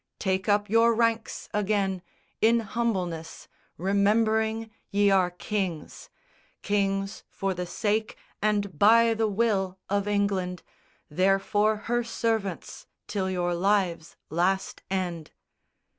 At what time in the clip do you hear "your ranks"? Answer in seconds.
0.67-1.47